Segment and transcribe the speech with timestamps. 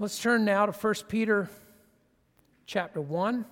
[0.00, 1.46] Let's turn now to 1 Peter
[2.64, 3.44] chapter 1,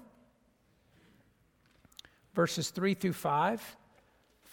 [2.34, 3.76] verses 3 through 5.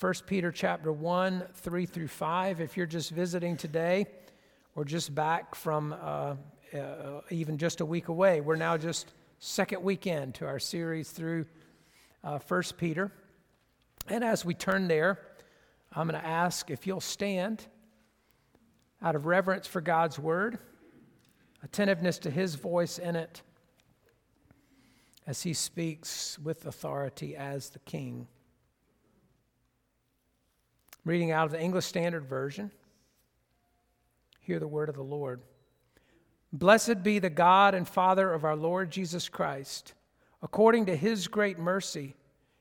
[0.02, 2.60] 1 Peter chapter 1, 3 through 5.
[2.60, 4.08] If you're just visiting today
[4.76, 6.36] or just back from uh,
[6.78, 11.46] uh, even just a week away, we're now just second weekend to our series through
[12.26, 13.10] uh, 1 Peter.
[14.10, 15.18] And as we turn there,
[15.94, 17.66] I'm going to ask if you'll stand
[19.02, 20.60] out of reverence for God's word
[21.66, 23.42] attentiveness to his voice in it
[25.26, 28.28] as he speaks with authority as the king.
[31.04, 32.72] Reading out of the English Standard Version,
[34.40, 35.42] hear the word of the Lord.
[36.54, 39.96] Blessed be the God and Father of our Lord Jesus Christ.
[40.44, 42.16] According to his great mercy,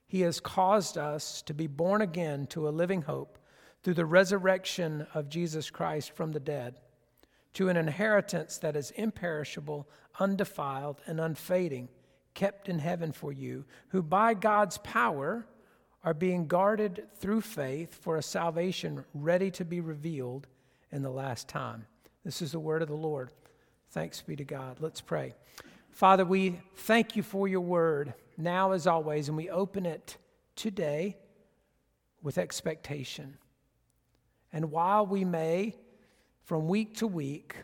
[0.06, 3.36] he has caused us to be born again to a living hope
[3.83, 6.80] through the resurrection of Jesus Christ from the dead
[7.54, 11.88] to an inheritance that is imperishable, undefiled, and unfading,
[12.34, 15.46] kept in heaven for you, who by God's power
[16.02, 20.46] are being guarded through faith for a salvation ready to be revealed
[20.92, 21.86] in the last time.
[22.24, 23.30] This is the word of the Lord.
[23.91, 24.78] Thanks be to God.
[24.80, 25.34] Let's pray.
[25.92, 30.16] Father, we thank you for your word now as always, and we open it
[30.56, 31.16] today
[32.22, 33.39] with expectation.
[34.52, 35.77] And while we may
[36.45, 37.56] from week to week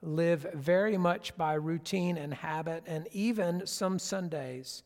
[0.00, 4.82] live very much by routine and habit, and even some Sundays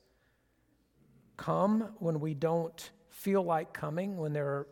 [1.36, 4.66] come when we don't feel like coming, when there are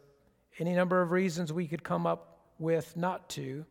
[0.58, 3.64] any number of reasons we could come up with not to.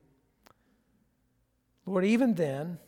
[1.86, 2.80] Lord, even then,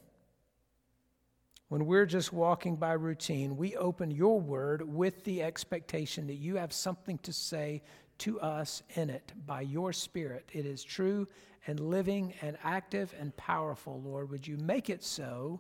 [1.67, 6.55] when we're just walking by routine, we open your word with the expectation that you
[6.55, 7.83] have something to say
[8.19, 10.49] to us in it by your Spirit.
[10.53, 11.27] It is true
[11.67, 14.29] and living and active and powerful, Lord.
[14.29, 15.59] Would you make it so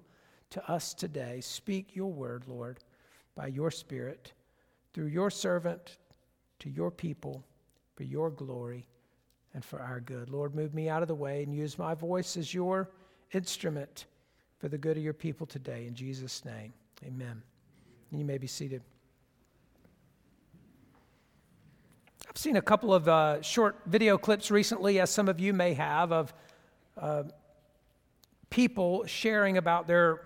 [0.51, 1.41] to us today?
[1.41, 2.79] Speak your word, Lord,
[3.35, 4.33] by your Spirit,
[4.93, 5.97] through your servant
[6.59, 7.43] to your people
[7.95, 8.87] for your glory
[9.53, 10.29] and for our good.
[10.29, 12.89] Lord, move me out of the way and use my voice as your
[13.33, 14.05] instrument
[14.59, 15.85] for the good of your people today.
[15.87, 16.73] In Jesus' name,
[17.05, 17.41] amen.
[18.11, 18.81] And you may be seated.
[22.35, 25.73] I've seen a couple of uh, short video clips recently, as some of you may
[25.73, 26.33] have, of
[26.97, 27.23] uh,
[28.49, 30.19] people sharing about their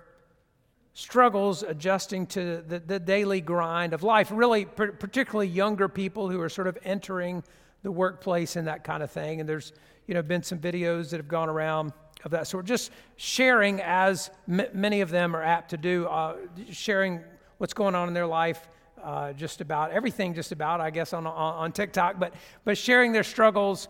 [0.95, 4.31] struggles adjusting to the, the daily grind of life.
[4.33, 7.43] Really, particularly younger people who are sort of entering
[7.83, 9.39] the workplace and that kind of thing.
[9.39, 9.71] And there's,
[10.07, 11.93] you know, been some videos that have gone around
[12.25, 12.65] of that sort.
[12.65, 16.37] Just sharing, as m- many of them are apt to do, uh,
[16.71, 17.19] sharing
[17.59, 18.67] what's going on in their life
[19.03, 22.33] uh, just about everything, just about, I guess, on, on, TikTok, but,
[22.65, 23.87] but sharing their struggles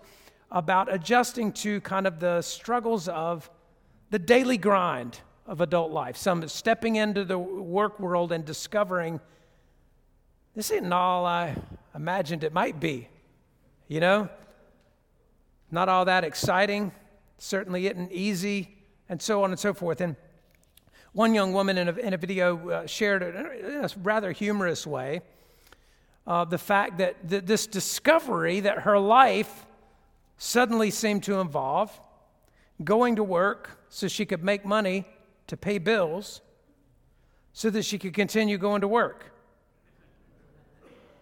[0.51, 3.49] about adjusting to kind of the struggles of
[4.09, 6.17] the daily grind of adult life.
[6.17, 9.19] Some stepping into the work world and discovering
[10.55, 11.55] this isn't all I
[11.95, 13.07] imagined it might be,
[13.87, 14.29] you know?
[15.71, 16.91] Not all that exciting,
[17.37, 18.77] certainly isn't easy,
[19.07, 20.01] and so on and so forth.
[20.01, 20.15] And
[21.13, 25.21] one young woman in a, in a video uh, shared in a rather humorous way
[26.29, 29.65] uh, the fact that th- this discovery that her life
[30.37, 31.99] suddenly seemed to involve
[32.83, 35.05] going to work so she could make money
[35.47, 36.41] to pay bills
[37.51, 39.25] so that she could continue going to work.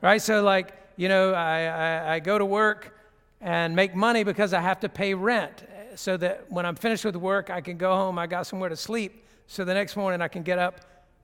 [0.01, 0.21] Right?
[0.21, 2.99] So, like, you know, I, I, I go to work
[3.39, 5.63] and make money because I have to pay rent
[5.95, 8.75] so that when I'm finished with work, I can go home, I got somewhere to
[8.75, 10.81] sleep so the next morning I can get up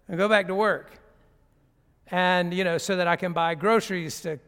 [0.07, 0.91] and go back to work.
[2.07, 4.39] And, you know, so that I can buy groceries to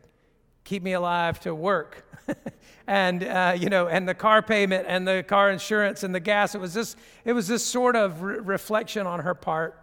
[0.63, 2.05] keep me alive to work.
[2.87, 6.55] and, uh, you know, and the car payment and the car insurance and the gas.
[6.55, 9.77] It was this, it was this sort of re- reflection on her part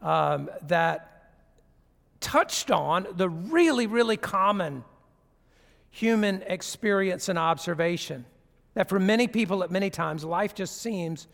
[0.00, 1.32] um, that
[2.20, 4.84] touched on the really, really common
[5.90, 8.24] human experience and observation
[8.74, 11.26] that for many people at many times life just seems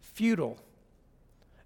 [0.00, 0.58] futile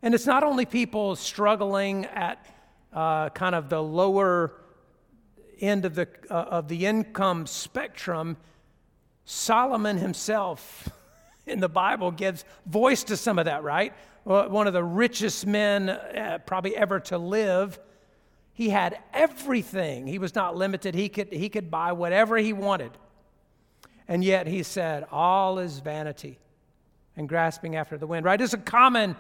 [0.03, 2.45] and it's not only people struggling at
[2.93, 4.53] uh, kind of the lower
[5.61, 8.37] end of the, uh, of the income spectrum.
[9.25, 10.89] Solomon himself
[11.47, 13.93] in the Bible gives voice to some of that, right?
[14.25, 17.79] One of the richest men uh, probably ever to live.
[18.53, 20.07] He had everything.
[20.07, 20.95] He was not limited.
[20.95, 22.93] He could, he could buy whatever he wanted.
[24.07, 26.39] And yet he said, All is vanity
[27.17, 28.41] and grasping after the wind, right?
[28.41, 29.17] It's a common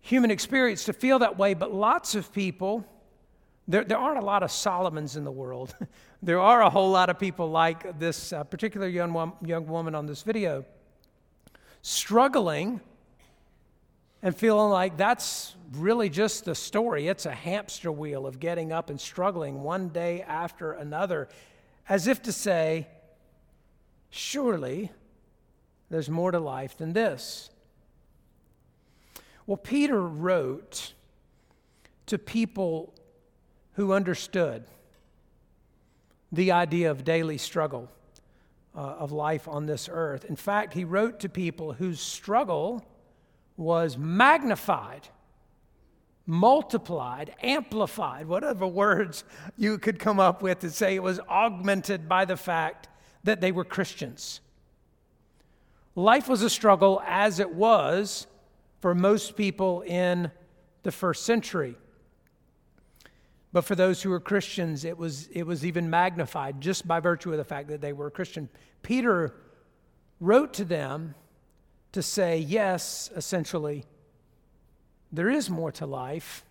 [0.00, 2.84] human experience to feel that way, but lots of people,
[3.68, 5.74] there, there aren't a lot of Solomons in the world.
[6.22, 10.06] there are a whole lot of people like this uh, particular young, young woman on
[10.06, 10.64] this video,
[11.82, 12.80] struggling
[14.22, 17.08] and feeling like that's really just the story.
[17.08, 21.28] It's a hamster wheel of getting up and struggling one day after another,
[21.88, 22.88] as if to say,
[24.10, 24.90] surely
[25.88, 27.50] there's more to life than this.
[29.50, 30.92] Well, Peter wrote
[32.06, 32.94] to people
[33.72, 34.62] who understood
[36.30, 37.90] the idea of daily struggle
[38.76, 40.24] uh, of life on this earth.
[40.24, 42.86] In fact, he wrote to people whose struggle
[43.56, 45.08] was magnified,
[46.26, 49.24] multiplied, amplified, whatever words
[49.56, 52.86] you could come up with to say it was augmented by the fact
[53.24, 54.42] that they were Christians.
[55.96, 58.28] Life was a struggle as it was
[58.80, 60.30] for most people in
[60.82, 61.76] the first century.
[63.52, 67.32] But for those who were Christians, it was, it was even magnified just by virtue
[67.32, 68.48] of the fact that they were Christian.
[68.82, 69.34] Peter
[70.20, 71.14] wrote to them
[71.92, 73.84] to say, yes, essentially,
[75.12, 76.44] there is more to life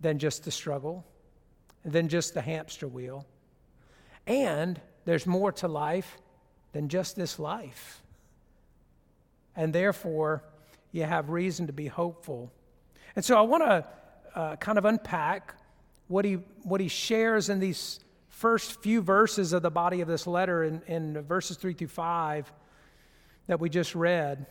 [0.00, 1.06] than just the struggle,
[1.84, 3.26] than just the hamster wheel.
[4.26, 6.18] And there's more to life
[6.72, 8.02] than just this life.
[9.56, 10.42] And therefore,
[10.92, 12.50] you have reason to be hopeful.
[13.16, 13.86] And so I want to
[14.34, 15.54] uh, kind of unpack
[16.08, 20.26] what he, what he shares in these first few verses of the body of this
[20.26, 22.52] letter in, in verses 3 through 5
[23.46, 24.46] that we just read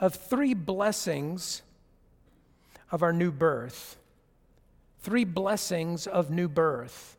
[0.00, 1.62] of three blessings
[2.90, 3.98] of our new birth.
[5.00, 7.16] Three blessings of new birth.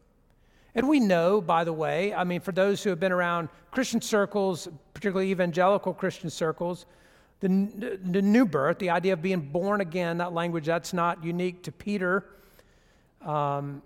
[0.74, 4.02] And we know, by the way, I mean, for those who have been around Christian
[4.02, 6.86] circles, particularly evangelical Christian circles,
[7.42, 11.64] the, the new birth, the idea of being born again, that language, that's not unique
[11.64, 12.26] to Peter.
[13.22, 13.82] Um,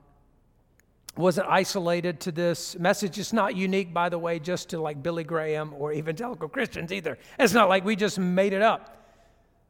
[1.18, 3.18] wasn't isolated to this message.
[3.18, 7.18] It's not unique, by the way, just to like Billy Graham or evangelical Christians either.
[7.40, 8.92] It's not like we just made it up.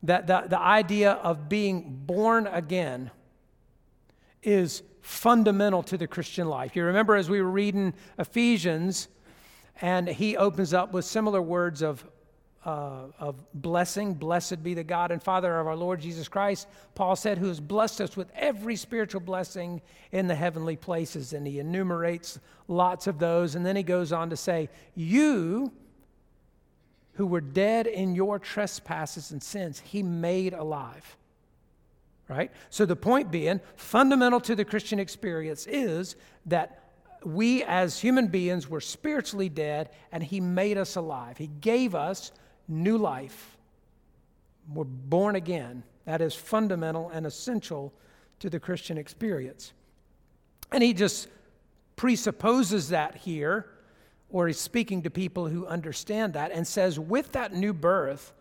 [0.03, 3.11] That the, the idea of being born again
[4.41, 6.75] is fundamental to the Christian life.
[6.75, 9.07] You remember as we were reading Ephesians,
[9.79, 12.03] and he opens up with similar words of
[12.65, 14.15] uh, of blessing.
[14.15, 17.59] Blessed be the God and Father of our Lord Jesus Christ, Paul said, who has
[17.59, 21.33] blessed us with every spiritual blessing in the heavenly places.
[21.33, 23.53] And he enumerates lots of those.
[23.53, 25.71] And then he goes on to say, You
[27.13, 31.15] who were dead in your trespasses and sins, he made alive.
[32.27, 32.51] Right?
[32.69, 36.15] So the point being, fundamental to the Christian experience is
[36.47, 36.81] that
[37.23, 41.37] we as human beings were spiritually dead and he made us alive.
[41.37, 42.31] He gave us
[42.67, 43.57] new life.
[44.73, 45.83] We're born again.
[46.05, 47.93] That is fundamental and essential
[48.39, 49.73] to the Christian experience.
[50.71, 51.27] And he just
[51.95, 53.67] presupposes that here,
[54.29, 58.33] or he's speaking to people who understand that, and says, with that new birth,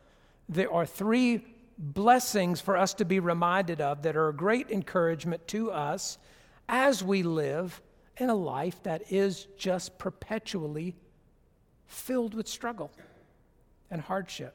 [0.49, 1.45] there are three
[1.79, 6.19] blessings for us to be reminded of that are a great encouragement to us
[6.69, 7.81] as we live
[8.17, 10.95] in a life that is just perpetually
[11.87, 12.91] filled with struggle
[13.91, 14.55] and hardship.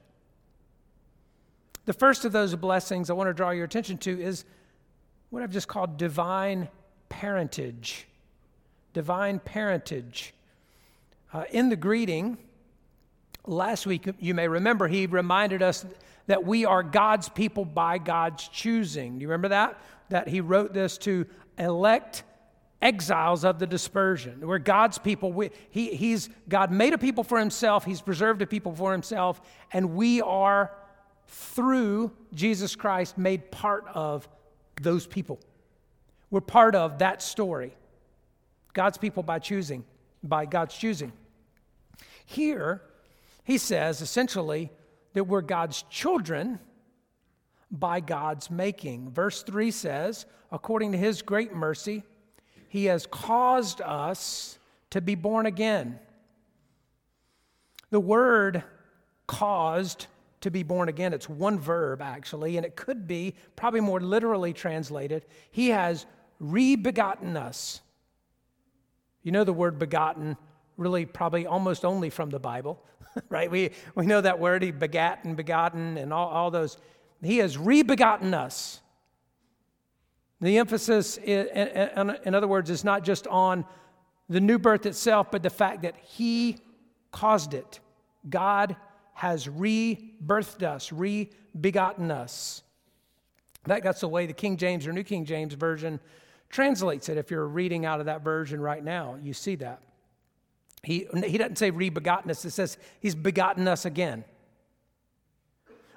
[1.85, 4.45] The first of those blessings I want to draw your attention to is
[5.29, 6.69] what I've just called divine
[7.09, 8.07] parentage.
[8.93, 10.33] Divine parentage.
[11.33, 12.37] Uh, in the greeting,
[13.45, 15.85] last week, you may remember, he reminded us
[16.27, 19.17] that we are God's people by God's choosing.
[19.17, 19.79] Do you remember that?
[20.09, 21.25] That he wrote this to
[21.57, 22.23] elect
[22.81, 24.45] exiles of the dispersion.
[24.45, 25.31] We're God's people.
[25.33, 29.41] We, he, he's, God made a people for himself, He's preserved a people for himself,
[29.71, 30.71] and we are,
[31.27, 34.27] through Jesus Christ, made part of
[34.81, 35.39] those people.
[36.31, 37.75] We're part of that story.
[38.73, 39.83] God's people by choosing,
[40.23, 41.11] by God's choosing.
[42.25, 42.81] Here,
[43.49, 44.69] he says essentially
[45.13, 46.59] that we're God's children
[47.71, 49.09] by God's making.
[49.09, 52.03] Verse 3 says, according to his great mercy,
[52.67, 54.59] he has caused us
[54.91, 55.97] to be born again.
[57.89, 58.63] The word
[59.25, 60.05] caused
[60.41, 64.53] to be born again, it's one verb actually, and it could be probably more literally
[64.53, 65.25] translated.
[65.49, 66.05] He has
[66.39, 67.81] rebegotten us.
[69.23, 70.37] You know the word begotten
[70.77, 72.85] really probably almost only from the Bible,
[73.29, 73.49] right?
[73.49, 76.77] We, we know that word, he begat and begotten and all, all those.
[77.21, 78.81] He has rebegotten us.
[80.41, 83.65] The emphasis, in other words, is not just on
[84.29, 86.59] the new birth itself, but the fact that He
[87.11, 87.79] caused it.
[88.29, 88.75] God
[89.13, 92.63] has rebirthed us, re-begotten us.
[93.65, 95.99] That, that's the way the King James or New King James Version
[96.49, 97.17] translates it.
[97.17, 99.81] If you're reading out of that version right now, you see that.
[100.83, 104.23] He, he doesn't say re-begotten us, it says He's begotten us again.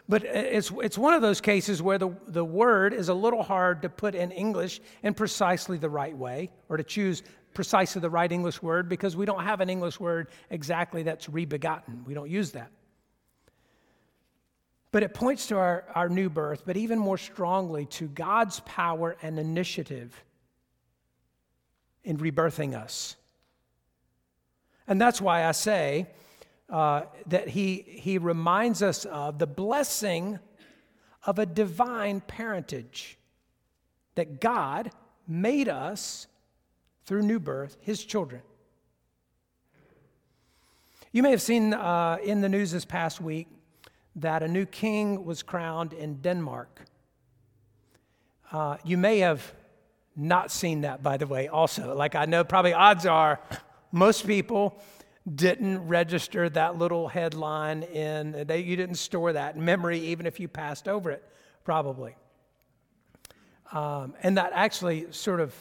[0.08, 3.82] But it's, it's one of those cases where the, the word is a little hard
[3.82, 7.22] to put in English in precisely the right way, or to choose
[7.54, 12.04] precisely the right English word, because we don't have an English word exactly that's rebegotten.
[12.04, 12.70] We don't use that.
[14.90, 19.16] But it points to our, our new birth, but even more strongly to God's power
[19.22, 20.24] and initiative
[22.04, 23.16] in rebirthing us.
[24.92, 26.06] And that's why I say
[26.68, 30.38] uh, that he, he reminds us of the blessing
[31.24, 33.16] of a divine parentage,
[34.16, 34.90] that God
[35.26, 36.26] made us
[37.06, 38.42] through new birth, his children.
[41.10, 43.48] You may have seen uh, in the news this past week
[44.16, 46.82] that a new king was crowned in Denmark.
[48.52, 49.54] Uh, you may have
[50.14, 51.94] not seen that, by the way, also.
[51.94, 53.40] Like I know probably odds are
[53.92, 54.80] most people
[55.32, 60.48] didn't register that little headline in, they, you didn't store that memory, even if you
[60.48, 61.22] passed over it,
[61.64, 62.16] probably.
[63.70, 65.54] Um, and that actually sort of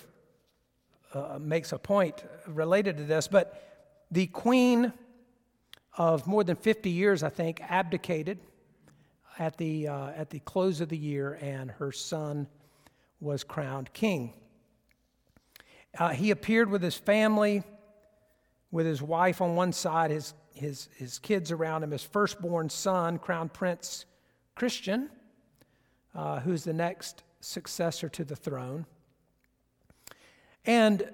[1.14, 3.28] uh, makes a point related to this.
[3.28, 3.62] But
[4.10, 4.92] the queen
[5.98, 8.40] of more than 50 years, I think, abdicated
[9.38, 12.48] at the, uh, at the close of the year, and her son
[13.20, 14.34] was crowned king.
[15.98, 17.64] Uh, he appeared with his family,
[18.72, 23.20] with his wife on one side, his, his, his kids around him, his firstborn son,
[23.20, 24.06] Crown Prince
[24.56, 25.10] Christian,
[26.16, 28.86] uh, who's the next successor to the throne.
[30.66, 31.10] And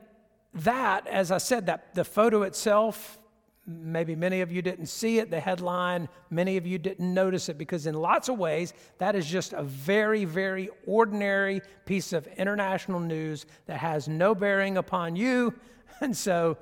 [0.53, 3.17] that, as I said, that the photo itself,
[3.65, 7.57] maybe many of you didn't see it, the headline, many of you didn't notice it,
[7.57, 12.99] because in lots of ways, that is just a very, very ordinary piece of international
[12.99, 15.53] news that has no bearing upon you.
[15.99, 16.59] And so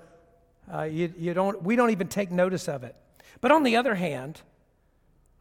[0.74, 2.96] uh, you, you don't, we don't even take notice of it.
[3.42, 4.42] But on the other hand,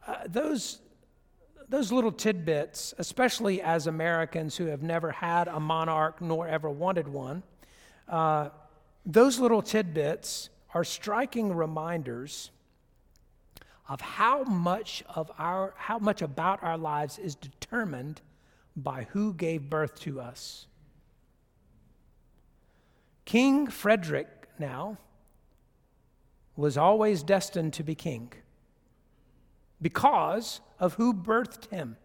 [0.05, 0.79] uh, those,
[1.69, 7.07] those little tidbits, especially as Americans who have never had a monarch nor ever wanted
[7.07, 7.43] one,
[8.07, 8.49] uh,
[9.05, 12.51] those little tidbits are striking reminders
[13.87, 18.21] of how much of our how much about our lives is determined
[18.75, 20.65] by who gave birth to us.
[23.25, 24.27] King Frederick
[24.59, 24.97] now
[26.55, 28.31] was always destined to be king
[29.81, 31.97] because of who birthed him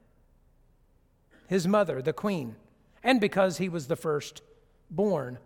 [1.50, 2.54] his mother, the queen,
[3.02, 4.40] and because he was the first
[4.88, 5.36] born.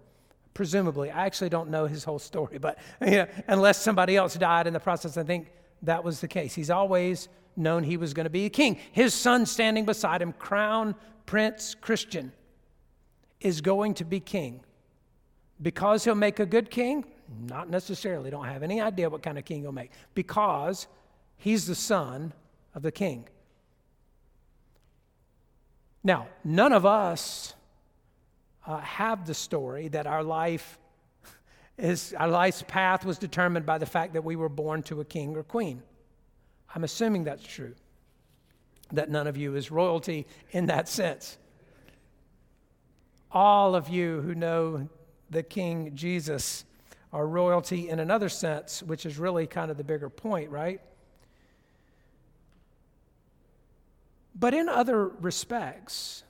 [0.53, 4.67] Presumably, I actually don't know his whole story, but you know, unless somebody else died
[4.67, 6.55] in the process, I think that was the case.
[6.55, 8.79] He's always known he was going to be a king.
[8.93, 10.95] His son standing beside him, crown
[11.25, 12.33] prince Christian,
[13.41, 14.61] is going to be king.
[15.63, 17.07] Because he'll make a good king?
[17.29, 18.31] Not necessarily.
[18.31, 19.91] Don't have any idea what kind of king he'll make.
[20.15, 20.87] Because
[21.37, 22.33] he's the son
[22.75, 23.29] of the king.
[26.03, 27.55] Now, none of us
[28.67, 30.79] uh, have the story that our life
[31.79, 35.05] is our life's path was determined by the fact that we were born to a
[35.05, 35.83] king or queen.
[36.75, 37.75] I'm assuming that's true.
[38.93, 41.39] That none of you is royalty in that sense.
[43.31, 44.89] All of you who know
[45.31, 46.65] the King Jesus
[47.15, 50.81] are royalty in another sense, which is really kind of the bigger point, right?
[54.35, 56.25] But in other respects,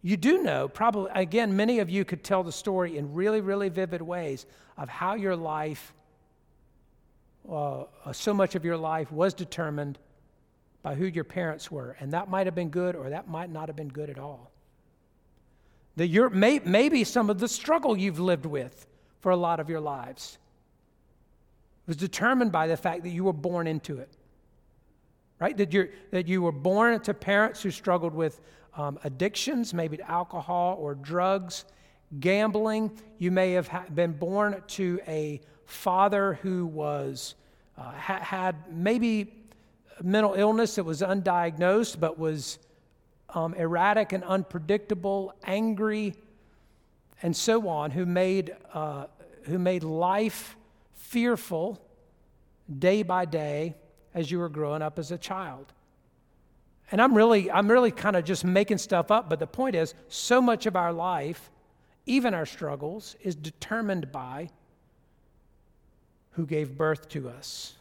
[0.00, 3.68] you do know, probably, again, many of you could tell the story in really, really
[3.68, 4.46] vivid ways
[4.78, 5.92] of how your life,
[7.50, 9.98] uh, uh so much of your life was determined
[10.84, 11.96] by who your parents were.
[11.98, 14.52] And that might have been good or that might not have been good at all.
[15.96, 18.86] That you're, may, maybe some of the struggle you've lived with
[19.20, 20.38] for a lot of your lives
[21.86, 24.10] It was determined by the fact that you were born into it
[25.40, 25.56] right?
[25.56, 28.40] That, you that you were born to parents who struggled with
[28.76, 31.64] um, addictions, maybe to alcohol or drugs,
[32.20, 32.92] gambling.
[33.18, 37.34] You may have ha- been born to a father who was
[37.76, 39.34] uh, ha- had maybe
[40.02, 42.58] mental illness that was undiagnosed but was
[43.30, 46.14] um, erratic and unpredictable, angry,
[47.22, 49.06] and so on, who made, uh,
[49.44, 50.56] who made life
[50.94, 51.80] fearful
[52.78, 53.74] day by day
[54.14, 55.72] as you were growing up as a child.
[56.90, 59.94] And I'm really, I'm really kind of just making stuff up, but the point is,
[60.08, 61.50] so much of our life,
[62.06, 64.50] even our struggles, is determined by
[66.32, 67.74] who gave birth to us.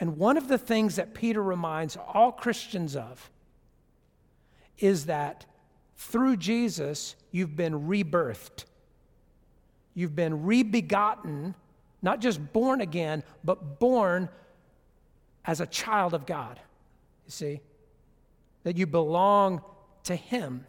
[0.00, 3.30] And one of the things that Peter reminds all Christians of
[4.78, 5.44] is that
[6.04, 8.64] through Jesus, you've been rebirthed.
[9.94, 11.54] You've been rebegotten,
[12.02, 14.28] not just born again, but born
[15.44, 16.60] as a child of God.
[17.26, 17.60] you see,
[18.64, 19.62] that you belong
[20.04, 20.66] to Him.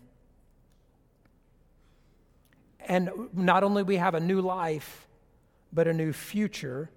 [2.87, 5.07] And not only we have a new life,
[5.73, 6.89] but a new future.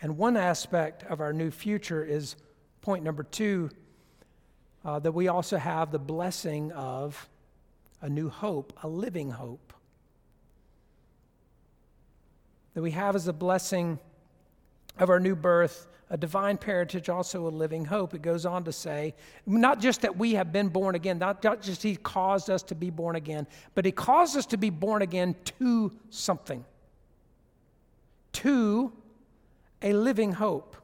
[0.00, 2.36] And one aspect of our new future is
[2.80, 3.70] point number two
[4.84, 7.28] uh, that we also have the blessing of
[8.02, 9.72] a new hope, a living hope.
[12.74, 13.98] That we have as a blessing
[14.98, 18.12] of our new birth a divine parentage, also a living hope.
[18.12, 19.14] It goes on to say,
[19.46, 22.74] not just that we have been born again, not, not just He caused us to
[22.74, 26.66] be born again, but He caused us to be born again to something,
[28.34, 28.92] to
[29.80, 30.76] a living hope.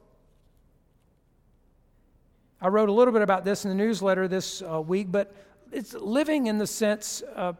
[2.59, 5.31] I wrote a little bit about this in the newsletter this uh, week, but
[5.71, 7.53] it's living in the sense, uh,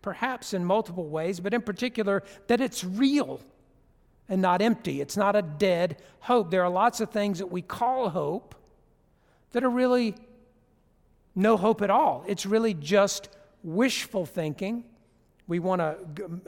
[0.00, 3.40] perhaps in multiple ways, but in particular, that it's real
[4.28, 5.00] and not empty.
[5.00, 6.50] It's not a dead hope.
[6.50, 8.54] There are lots of things that we call hope
[9.52, 10.14] that are really
[11.34, 12.24] no hope at all.
[12.26, 13.28] It's really just
[13.62, 14.84] wishful thinking.
[15.46, 15.96] We want to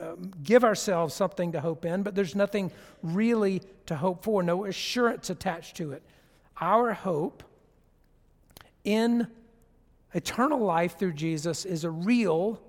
[0.01, 2.71] uh, give ourselves something to hope in, but there's nothing
[3.03, 6.01] really to hope for, no assurance attached to it.
[6.59, 7.43] Our hope
[8.83, 9.27] in
[10.15, 12.61] eternal life through Jesus is a real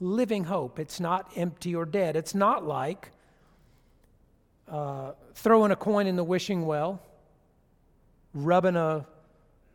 [0.00, 0.78] living hope.
[0.78, 2.16] It's not empty or dead.
[2.16, 3.10] It's not like
[4.68, 7.02] uh, throwing a coin in the wishing well,
[8.32, 9.04] rubbing a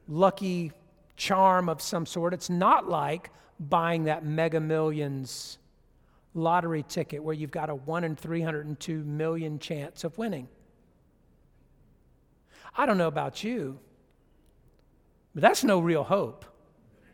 [0.08, 0.72] lucky
[1.18, 2.34] charm of some sort.
[2.34, 5.58] It's not like buying that mega millions
[6.34, 10.48] lottery ticket where you've got a 1 in 302 million chance of winning.
[12.76, 13.80] I don't know about you,
[15.36, 16.46] but that's no real hope,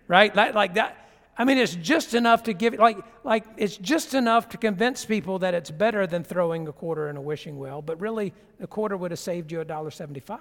[0.07, 0.35] right?
[0.35, 1.07] Like, like that.
[1.37, 5.39] I mean, it's just enough to give, like, like, it's just enough to convince people
[5.39, 8.97] that it's better than throwing a quarter in a wishing well, but really, a quarter
[8.97, 10.39] would have saved you $1.75.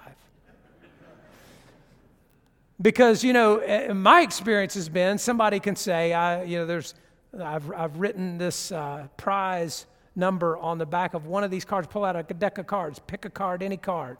[2.81, 6.95] because, you know, eh, my experience has been somebody can say, I, you know, there's,
[7.39, 11.87] I've, I've written this uh, prize number on the back of one of these cards,
[11.87, 14.17] pull out a deck of cards, pick a card, any card.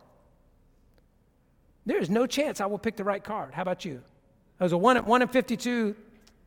[1.88, 3.56] There is no chance I will pick the right card.
[3.56, 4.04] How about you?
[4.60, 5.96] It was a one, one in 52,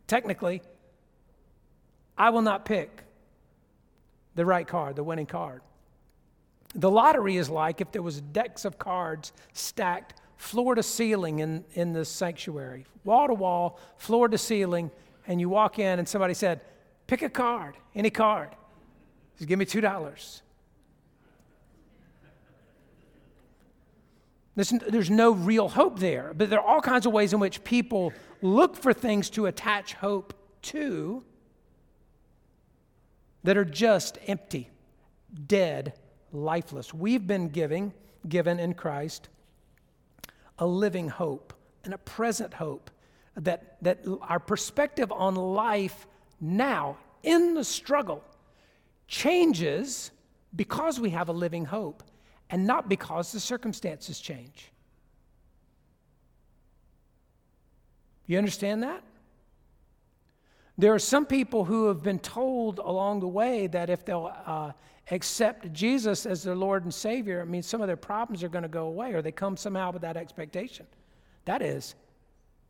[0.06, 0.62] technically.
[2.18, 3.04] I will not pick
[4.34, 5.62] the right card, the winning card.
[6.74, 11.64] The lottery is like if there was decks of cards stacked floor to ceiling in,
[11.74, 14.90] in this sanctuary, wall to wall, floor to ceiling,
[15.26, 16.60] and you walk in and somebody said,
[17.06, 18.48] pick a card, any card.
[19.36, 20.40] Just give me $2.
[24.68, 28.12] There's, no real hope there, but there are all kinds of ways in which people
[28.42, 31.24] look for things to attach hope to
[33.42, 34.68] that are just empty,
[35.46, 35.94] dead,
[36.30, 36.92] lifeless.
[36.92, 37.94] We've been giving,
[38.28, 39.30] given in Christ
[40.58, 42.90] a living hope and a present hope
[43.36, 46.06] that, that our perspective on life
[46.38, 48.22] now in the struggle
[49.08, 50.10] changes
[50.54, 52.02] because we have a living hope
[52.50, 54.70] and not because the circumstances change.
[58.26, 59.02] You understand that?
[60.78, 64.72] There are some people who have been told along the way that if they'll uh,
[65.10, 68.62] accept Jesus as their Lord and Savior, I mean, some of their problems are going
[68.62, 70.86] to go away, or they come somehow with that expectation.
[71.44, 71.94] That is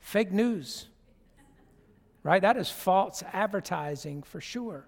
[0.00, 0.86] fake news,
[2.22, 2.42] right?
[2.42, 4.86] That is false advertising for sure.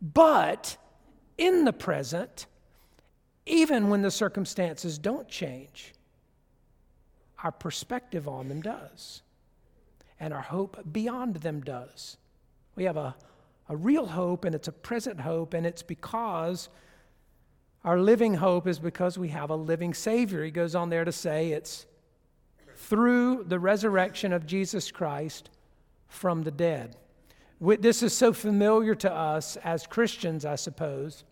[0.00, 0.76] But
[1.36, 2.46] in the present,
[3.46, 5.92] even when the circumstances don't change,
[7.42, 9.22] our perspective on them does,
[10.18, 12.16] and our hope beyond them does.
[12.74, 13.14] We have a,
[13.68, 16.70] a real hope, and it's a present hope, and it's because
[17.84, 20.42] our living hope is because we have a living Savior.
[20.42, 21.84] He goes on there to say it's
[22.76, 25.50] through the resurrection of Jesus Christ
[26.08, 26.96] from the dead.
[27.60, 31.24] This is so familiar to us as Christians, I suppose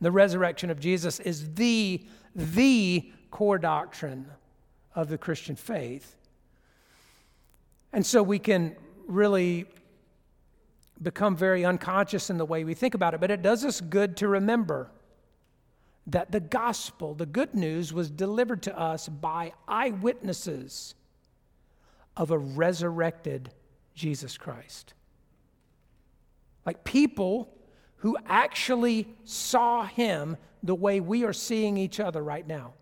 [0.00, 4.26] the resurrection of Jesus is the, the core doctrine
[4.94, 6.16] of the Christian faith.
[7.92, 9.66] And so we can really
[11.00, 14.16] become very unconscious in the way we think about it, but it does us good
[14.18, 14.90] to remember
[16.06, 20.94] that the gospel, the good news, was delivered to us by eyewitnesses
[22.16, 23.50] of a resurrected
[23.94, 24.94] Jesus Christ.
[26.64, 27.54] Like people
[27.98, 32.72] who actually saw him the way we are seeing each other right now.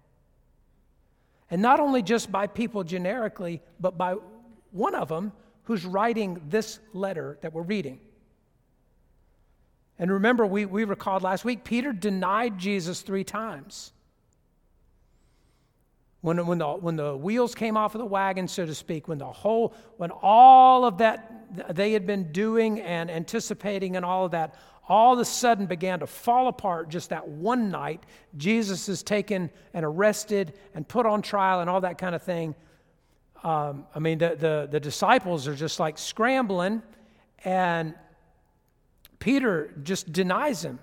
[1.51, 4.17] And not only just by people generically, but by
[4.73, 5.33] one of them
[5.65, 8.01] who's writing this letter that we're reading.
[9.99, 13.93] And remember, we, we recalled last week, Peter denied Jesus three times.
[16.27, 19.19] when, when, the, when the wheels came off of the wagon, so to speak, when
[19.19, 21.33] the whole, when all of that
[21.71, 24.57] they had been doing and anticipating and all of that,
[24.89, 28.05] all of a sudden began to fall apart just that one night.
[28.37, 32.55] Jesus is taken and arrested and put on trial and all that kind of thing.
[33.43, 36.83] Um, I mean, the, the, the disciples are just like scrambling,
[37.45, 37.95] and
[39.19, 40.79] Peter just denies him,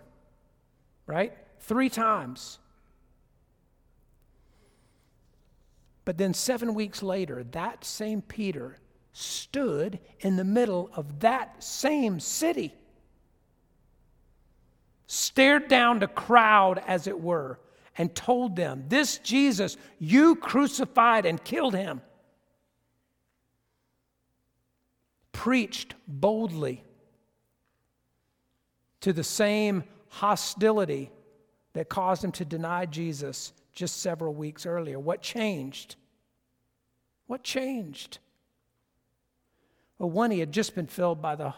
[1.07, 1.33] right?
[1.59, 2.59] Three times.
[6.05, 8.77] But then, seven weeks later, that same Peter
[9.13, 12.73] stood in the middle of that same city,
[15.07, 17.59] stared down the crowd, as it were,
[17.97, 22.01] and told them, This Jesus, you crucified and killed him.
[25.31, 26.83] Preached boldly
[29.01, 31.11] to the same hostility
[31.73, 34.99] that caused him to deny Jesus just several weeks earlier.
[34.99, 35.95] What changed?
[37.27, 38.19] What changed?
[39.97, 41.53] Well, one, he had just been filled by the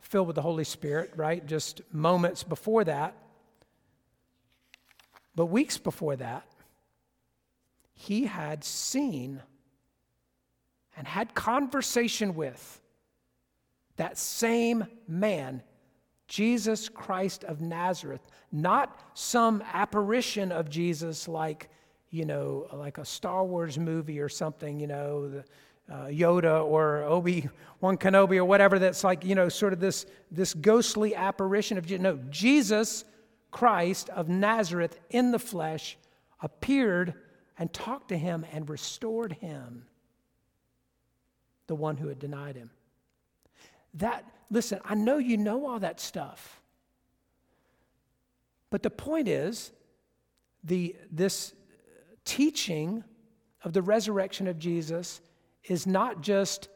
[0.00, 1.44] filled with the Holy Spirit, right?
[1.44, 3.14] Just moments before that.
[5.34, 6.46] But weeks before that,
[7.94, 9.42] he had seen
[10.96, 12.80] and had conversation with
[13.96, 15.62] that same man
[16.28, 21.68] Jesus Christ of Nazareth, not some apparition of Jesus like,
[22.10, 25.44] you know, like a Star Wars movie or something, you know, the,
[25.90, 27.48] uh, Yoda or Obi
[27.80, 28.78] Wan Kenobi or whatever.
[28.78, 33.04] That's like, you know, sort of this this ghostly apparition of no Jesus
[33.50, 35.98] Christ of Nazareth in the flesh
[36.40, 37.14] appeared
[37.58, 39.84] and talked to him and restored him,
[41.66, 42.70] the one who had denied him.
[43.94, 46.60] That, listen, I know you know all that stuff.
[48.70, 49.72] But the point is,
[50.62, 51.52] the, this
[52.24, 53.02] teaching
[53.64, 55.20] of the resurrection of Jesus
[55.64, 56.68] is not just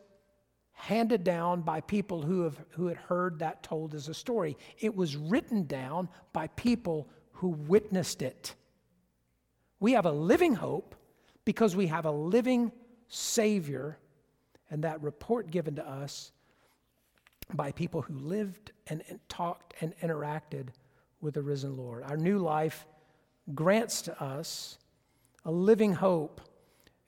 [0.73, 4.57] handed down by people who, have, who had heard that told as a story.
[4.79, 8.55] It was written down by people who witnessed it.
[9.81, 10.95] We have a living hope
[11.45, 12.73] because we have a living
[13.09, 13.99] Savior,
[14.71, 16.33] and that report given to us
[17.53, 20.69] by people who lived and, and talked and interacted
[21.21, 22.03] with the risen Lord.
[22.03, 22.87] Our new life
[23.55, 24.79] grants to us
[25.45, 26.41] a living hope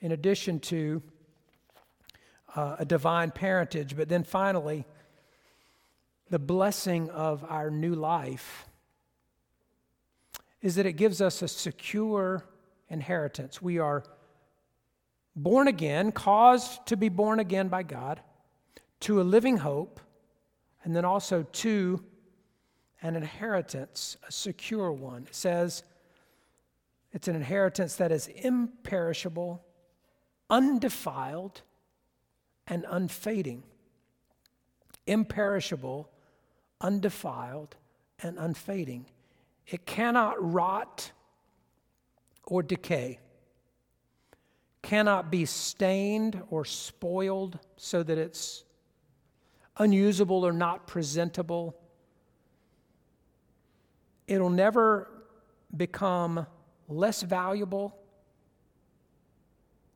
[0.00, 1.02] in addition to
[2.54, 3.96] uh, a divine parentage.
[3.96, 4.84] But then finally,
[6.30, 8.66] the blessing of our new life
[10.62, 12.44] is that it gives us a secure
[12.88, 13.60] inheritance.
[13.60, 14.04] We are
[15.34, 18.20] born again, caused to be born again by God,
[19.00, 20.00] to a living hope
[20.86, 22.00] and then also, to
[23.02, 25.24] an inheritance, a secure one.
[25.24, 25.82] It says
[27.12, 29.64] it's an inheritance that is imperishable,
[30.48, 31.62] undefiled,
[32.66, 33.62] and unfading.
[35.06, 36.10] Imperishable,
[36.80, 37.76] undefiled,
[38.22, 39.06] and unfading.
[39.66, 41.12] It cannot rot
[42.44, 43.18] or decay,
[44.82, 48.64] cannot be stained or spoiled so that it's
[49.78, 51.76] unusable or not presentable.
[54.26, 55.08] It'll never
[55.76, 56.46] become
[56.88, 57.96] less valuable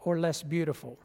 [0.01, 0.99] or less beautiful.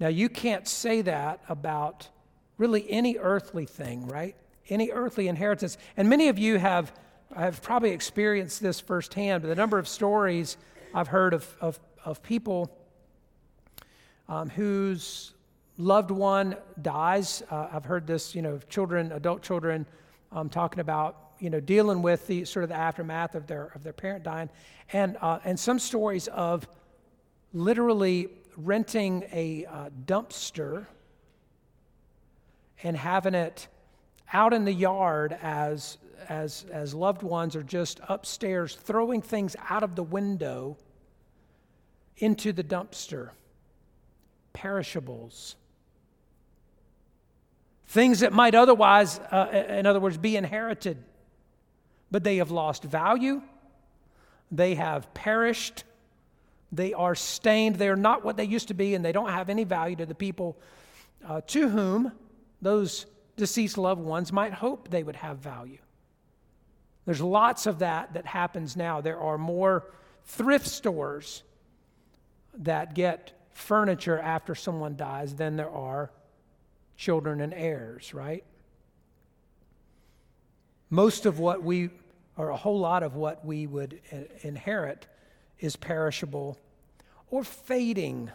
[0.00, 2.08] Now, you can't say that about
[2.56, 4.36] really any earthly thing, right?
[4.68, 5.78] Any earthly inheritance.
[5.96, 6.92] And many of you have,
[7.34, 10.56] have probably experienced this firsthand, but the number of stories
[10.94, 12.70] I've heard of, of, of people
[14.28, 15.32] um, whose
[15.78, 19.86] loved one dies, uh, I've heard this, you know, children, adult children,
[20.32, 23.84] um, talking about, you know, dealing with the sort of the aftermath of their of
[23.84, 24.50] their parent dying,
[24.92, 26.68] and uh, and some stories of
[27.52, 28.28] literally
[28.58, 30.86] renting a uh, dumpster
[32.82, 33.68] and having it
[34.32, 35.96] out in the yard as
[36.28, 40.76] as as loved ones are just upstairs throwing things out of the window
[42.18, 43.30] into the dumpster.
[44.52, 45.54] Perishables.
[47.86, 50.98] Things that might otherwise, uh, in other words, be inherited,
[52.10, 53.40] but they have lost value,
[54.50, 55.84] they have perished,
[56.70, 59.48] they are stained, they are not what they used to be, and they don't have
[59.48, 60.58] any value to the people
[61.26, 62.12] uh, to whom
[62.60, 65.78] those deceased loved ones might hope they would have value.
[67.06, 69.00] There's lots of that that happens now.
[69.00, 69.90] There are more
[70.24, 71.42] thrift stores
[72.58, 76.10] that get furniture after someone dies than there are
[76.96, 78.44] children and heirs, right?
[80.90, 81.90] Most of what we,
[82.36, 84.00] or a whole lot of what we would
[84.42, 85.06] inherit,
[85.60, 86.58] is perishable
[87.30, 88.30] or fading.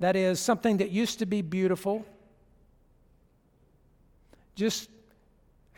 [0.00, 2.04] That is, something that used to be beautiful
[4.54, 4.88] just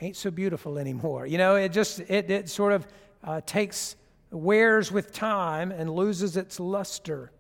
[0.01, 1.27] ain't so beautiful anymore.
[1.27, 2.87] You know, it just, it, it sort of
[3.25, 3.97] uh, takes,
[4.31, 7.31] wears with time and loses its luster.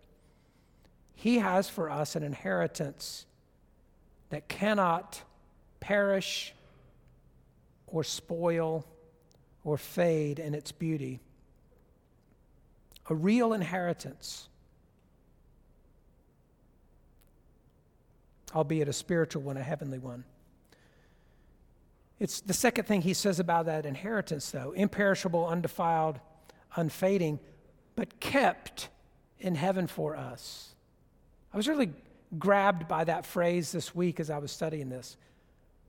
[1.14, 3.26] He has for us an inheritance
[4.30, 5.22] that cannot
[5.80, 6.54] perish
[7.86, 8.84] or spoil
[9.64, 11.20] or fade in its beauty.
[13.08, 14.48] A real inheritance,
[18.54, 20.24] albeit a spiritual one, a heavenly one.
[22.18, 26.18] It's the second thing he says about that inheritance, though imperishable, undefiled,
[26.74, 27.38] unfading,
[27.94, 28.88] but kept
[29.38, 30.74] in heaven for us.
[31.52, 31.92] I was really
[32.38, 35.16] grabbed by that phrase this week as I was studying this.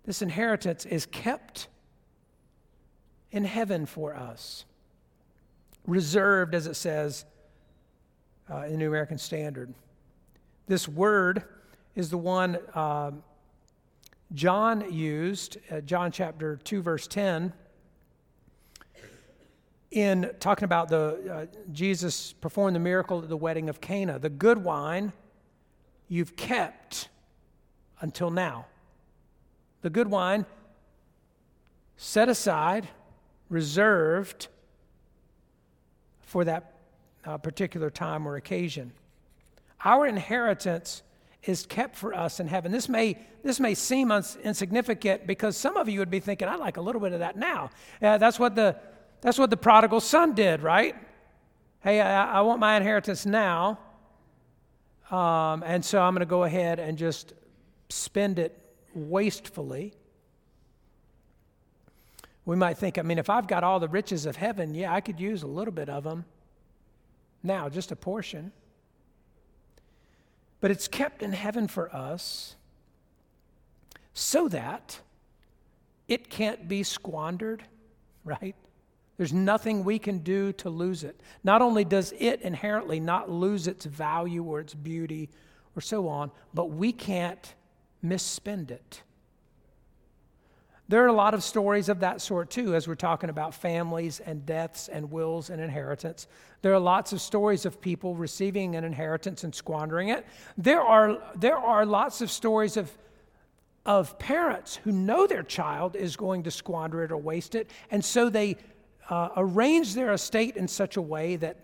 [0.06, 1.68] This inheritance is kept
[3.32, 4.66] in heaven for us,
[5.88, 7.26] reserved, as it says
[8.52, 9.74] uh, in the New American Standard.
[10.68, 11.44] This word
[11.96, 13.24] is the one um,
[14.34, 17.54] John used, uh, John chapter 2, verse 10,
[19.92, 24.20] in talking about the uh, Jesus performed the miracle at the wedding of Cana.
[24.20, 25.14] The good wine
[26.10, 27.08] you've kept
[28.02, 28.66] until now.
[29.82, 30.46] The good wine
[31.96, 32.90] set aside,
[33.50, 34.50] reserved
[36.28, 36.74] for that
[37.26, 38.92] uh, particular time or occasion.
[39.84, 41.02] Our inheritance
[41.44, 42.72] is kept for us in heaven.
[42.72, 46.78] This may, this may seem insignificant because some of you would be thinking, I'd like
[46.78, 47.72] a little bit of that now.
[48.02, 48.76] Uh, that's, what the,
[49.22, 50.96] that's what the prodigal son did, right?
[51.80, 53.80] Hey, I, I want my inheritance now.
[55.10, 57.34] Um, and so I'm going to go ahead and just
[57.90, 58.60] spend it
[58.94, 59.94] wastefully.
[62.48, 65.02] We might think, I mean, if I've got all the riches of heaven, yeah, I
[65.02, 66.24] could use a little bit of them.
[67.44, 68.54] Now, just a portion.
[70.62, 72.56] But it's kept in heaven for us
[74.14, 75.02] so that
[76.08, 77.66] it can't be squandered,
[78.24, 78.56] right?
[79.18, 81.20] There's nothing we can do to lose it.
[81.44, 85.30] Not only does it inherently not lose its value or its beauty
[85.76, 87.56] or so on, but we can't
[88.02, 89.02] misspend it.
[90.90, 94.22] There are a lot of stories of that sort too, as we're talking about families
[94.22, 96.28] and deaths and wills and inheritance.
[96.62, 100.26] There are lots of stories of people receiving an inheritance and squandering it.
[100.58, 102.90] There are, there are lots of stories of,
[103.86, 108.04] of parents who know their child is going to squander it or waste it, and
[108.04, 108.56] so they
[109.10, 111.58] uh, arrange their estate in such a way that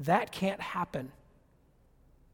[0.00, 1.10] that can't happen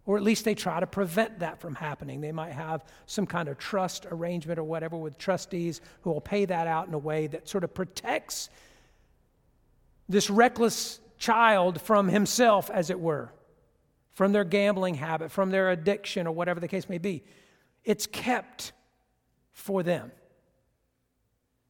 [0.07, 2.21] or at least they try to prevent that from happening.
[2.21, 6.45] They might have some kind of trust arrangement or whatever with trustees who will pay
[6.45, 8.51] that out in a way that sort of protects
[10.09, 13.33] this reckless child from himself, as it were,
[14.13, 17.25] from their gambling habit, from their addiction, or whatever the case may be.
[17.83, 18.73] It's kept
[19.53, 20.13] for them.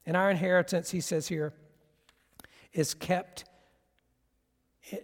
[0.05, 1.53] And our inheritance, he says here,
[2.73, 3.45] is kept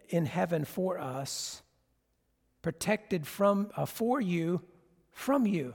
[0.09, 1.63] in heaven for us
[2.61, 4.61] protected from, uh, for you
[5.11, 5.73] from you.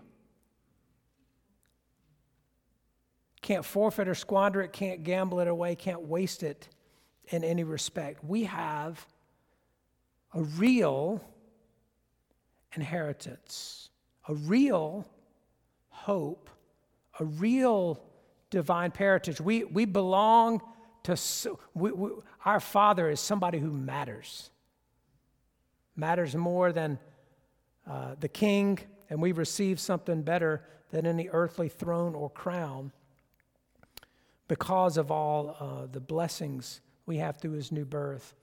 [3.42, 6.68] Can't forfeit or squander it, can't gamble it away, can't waste it
[7.28, 8.24] in any respect.
[8.24, 9.06] We have
[10.34, 11.24] a real
[12.74, 13.90] inheritance,
[14.28, 15.06] a real
[15.88, 16.50] hope,
[17.20, 18.02] a real
[18.50, 19.40] divine heritage.
[19.40, 20.60] We, we belong
[21.04, 21.16] to,
[21.74, 22.10] we, we,
[22.44, 24.50] our Father is somebody who matters
[25.96, 26.98] matters more than
[27.88, 28.78] uh, the king,
[29.10, 32.92] and we receive something better than any earthly throne or crown
[34.48, 38.34] because of all uh, the blessings we have through his new birth.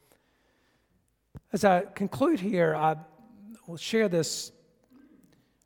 [1.52, 2.96] As I conclude here, I
[3.68, 4.52] will share this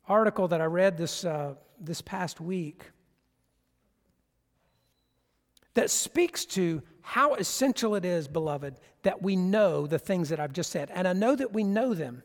[0.06, 2.84] article that I read this, uh, this past week
[5.74, 10.52] that speaks to how essential it is, beloved, that we know the things that I've
[10.52, 10.90] just said.
[10.92, 12.22] And I know that we know them.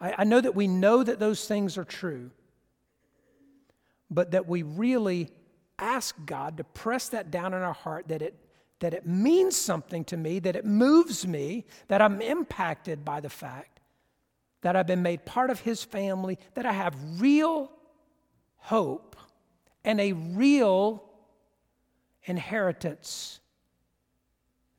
[0.00, 2.32] I, I know that we know that those things are true,
[4.10, 5.30] but that we really
[5.78, 8.34] ask God to press that down in our heart that it,
[8.80, 13.30] that it means something to me, that it moves me, that I'm impacted by the
[13.30, 13.78] fact
[14.62, 17.70] that I've been made part of His family, that I have real
[18.56, 19.14] hope
[19.84, 21.04] and a real
[22.24, 23.38] inheritance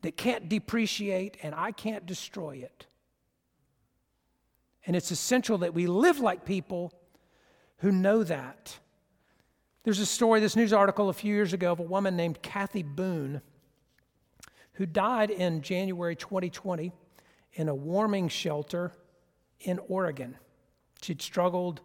[0.06, 2.86] that can't depreciate and I can't destroy it.
[4.86, 6.94] And it's essential that we live like people
[7.78, 8.78] who know that.
[9.84, 12.84] There's a story, this news article a few years ago of a woman named Kathy
[12.84, 13.41] Boone
[14.74, 16.91] who died in January 2020
[17.54, 18.91] in a warming shelter
[19.62, 20.38] in Oregon.
[21.02, 21.82] She'd struggled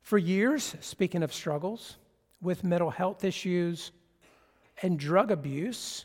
[0.00, 1.96] for years, speaking of struggles,
[2.40, 3.90] with mental health issues
[4.80, 6.04] and drug abuse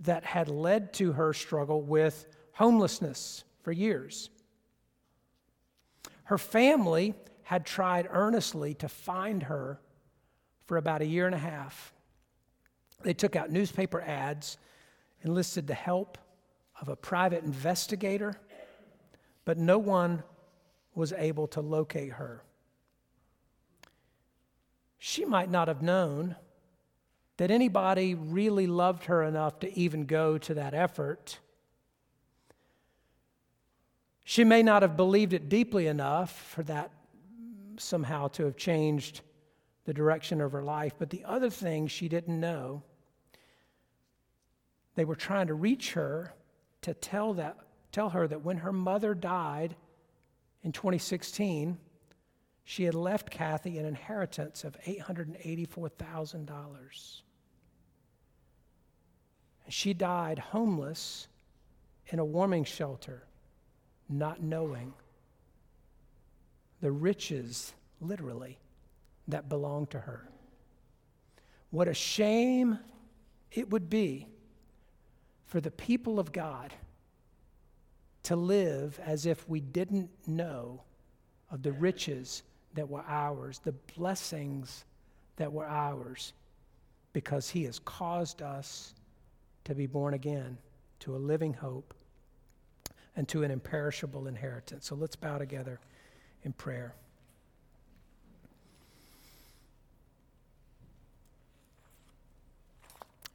[0.00, 4.30] that had led to her struggle with homelessness for years.
[6.24, 9.80] Her family had tried earnestly to find her
[10.66, 11.92] for about a year and a half.
[13.02, 14.56] They took out newspaper ads,
[15.22, 16.16] enlisted the help
[16.80, 18.40] of a private investigator,
[19.44, 20.22] but no one
[20.94, 22.42] was able to locate her.
[24.98, 26.36] She might not have known
[27.36, 31.38] that anybody really loved her enough to even go to that effort.
[34.24, 36.90] She may not have believed it deeply enough for that
[37.76, 39.20] somehow to have changed
[39.84, 40.94] the direction of her life.
[40.98, 42.82] But the other thing she didn't know,
[44.94, 46.32] they were trying to reach her
[46.82, 47.58] to tell, that,
[47.92, 49.76] tell her that when her mother died
[50.62, 51.78] in 2016,
[52.64, 57.20] she had left Kathy an inheritance of $884,000.
[59.64, 61.28] And she died homeless
[62.08, 63.22] in a warming shelter,
[64.08, 64.94] not knowing
[66.80, 68.58] the riches, literally,
[69.28, 70.28] that belonged to her.
[71.70, 72.78] What a shame
[73.52, 74.26] it would be
[75.46, 76.74] for the people of God
[78.24, 80.82] to live as if we didn't know
[81.50, 82.42] of the riches
[82.74, 84.84] that were ours, the blessings
[85.36, 86.32] that were ours,
[87.12, 88.94] because He has caused us
[89.64, 90.58] to be born again
[91.00, 91.94] to a living hope
[93.16, 94.86] and to an imperishable inheritance.
[94.86, 95.78] So let's bow together
[96.42, 96.94] in prayer.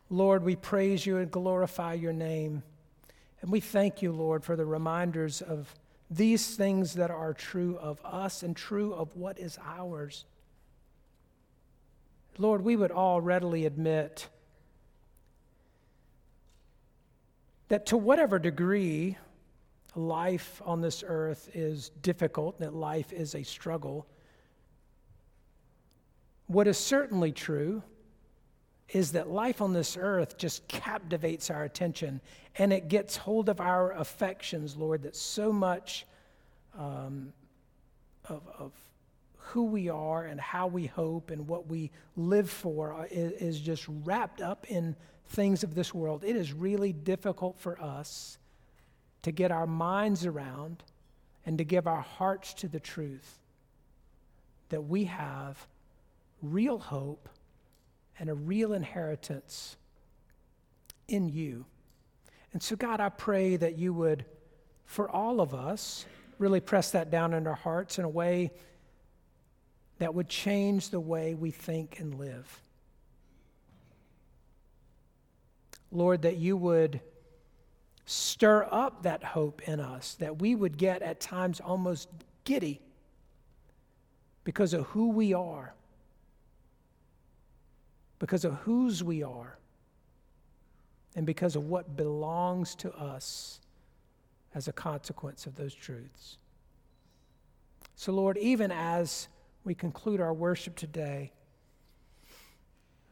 [0.10, 2.63] Lord, we praise you and glorify your name.
[3.41, 5.73] And we thank you, Lord, for the reminders of
[6.09, 10.25] these things that are true of us and true of what is ours.
[12.37, 14.27] Lord, we would all readily admit
[17.67, 19.17] that to whatever degree
[19.95, 24.07] life on this earth is difficult, that life is a struggle,
[26.47, 27.83] what is certainly true
[28.91, 32.21] is that life on this earth just captivates our attention
[32.58, 36.06] and it gets hold of our affections, Lord, that so much
[36.78, 37.34] um,
[38.28, 38.71] of, of,
[39.54, 43.84] who we are and how we hope and what we live for is, is just
[44.04, 44.95] wrapped up in
[45.30, 46.23] things of this world.
[46.23, 48.38] It is really difficult for us
[49.23, 50.84] to get our minds around
[51.47, 53.39] and to give our hearts to the truth
[54.69, 55.65] that we have
[56.43, 57.28] real hope
[58.19, 59.77] and a real inheritance
[61.08, 61.65] in you.
[62.51, 64.25] And so, God, I pray that you would,
[64.86, 66.05] for all of us,
[66.38, 68.51] really press that down in our hearts in a way
[69.99, 72.62] that would change the way we think and live.
[75.91, 77.01] Lord, that you would
[78.05, 82.10] stir up that hope in us, that we would get at times almost
[82.43, 82.82] giddy
[84.43, 85.73] because of who we are
[88.19, 89.58] because of whose we are
[91.15, 93.60] and because of what belongs to us
[94.53, 96.38] as a consequence of those truths.
[97.95, 99.27] So, Lord, even as
[99.63, 101.32] we conclude our worship today,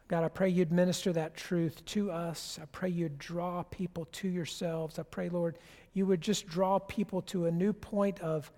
[0.07, 2.57] God, I pray you'd minister that truth to us.
[2.61, 4.99] I pray you'd draw people to yourselves.
[4.99, 5.57] I pray, Lord,
[5.93, 8.49] you would just draw people to a new point of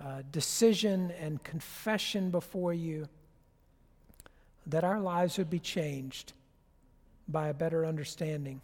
[0.00, 3.08] uh, decision and confession before you
[4.66, 6.32] that our lives would be changed
[7.28, 8.60] by a better understanding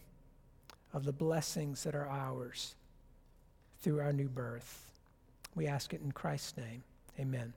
[0.93, 2.75] of the blessings that are ours
[3.81, 4.91] through our new birth.
[5.55, 6.83] We ask it in Christ's name.
[7.19, 7.53] Amen.